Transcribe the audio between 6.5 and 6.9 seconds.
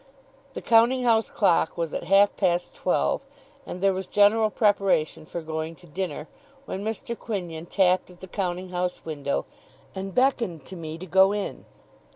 when